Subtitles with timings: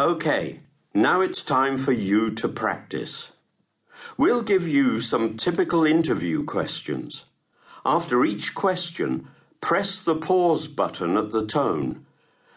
[0.00, 0.60] Okay,
[0.94, 3.32] now it's time for you to practice.
[4.16, 7.26] We'll give you some typical interview questions.
[7.84, 9.28] After each question,
[9.60, 12.06] press the pause button at the tone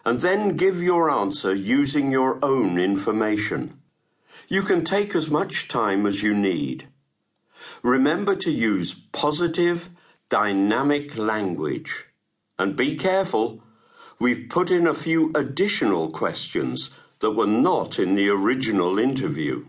[0.05, 3.77] and then give your answer using your own information.
[4.47, 6.87] You can take as much time as you need.
[7.81, 9.89] Remember to use positive,
[10.29, 12.05] dynamic language.
[12.57, 13.61] And be careful,
[14.17, 16.89] we've put in a few additional questions
[17.23, 19.65] that were not in the original interview.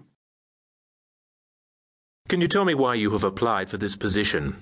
[2.28, 4.56] Can you tell me why you have applied for this position?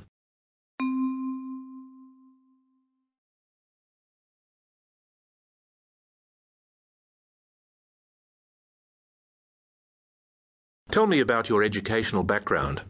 [10.90, 12.82] Tell me about your educational background.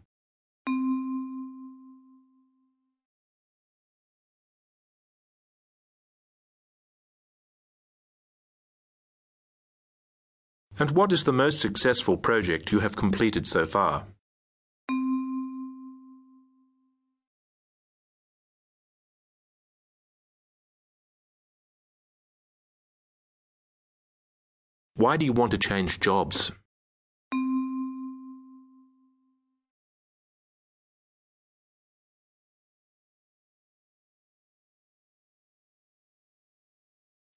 [10.83, 14.05] And what is the most successful project you have completed so far?
[24.97, 26.51] Why do you want to change jobs?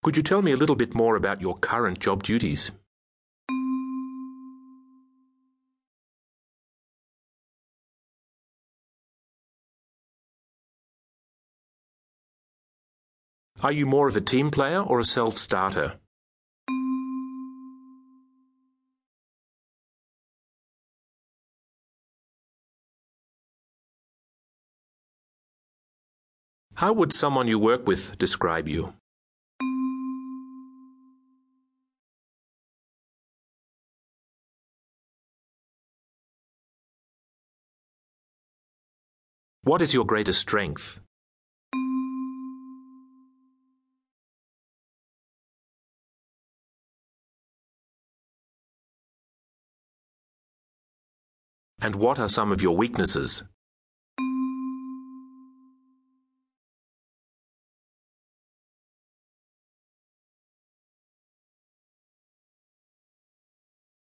[0.01, 2.71] Could you tell me a little bit more about your current job duties?
[13.61, 15.93] Are you more of a team player or a self starter?
[26.75, 28.93] How would someone you work with describe you?
[39.63, 40.99] What is your greatest strength?
[51.85, 53.43] And what are some of your weaknesses?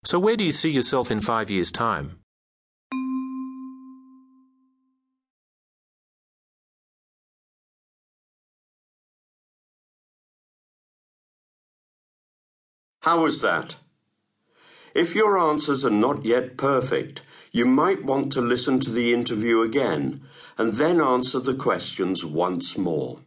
[0.06, 2.20] So, where do you see yourself in five years' time?
[13.02, 13.76] How was that?
[14.98, 17.22] If your answers are not yet perfect,
[17.52, 20.22] you might want to listen to the interview again
[20.58, 23.20] and then answer the questions once more.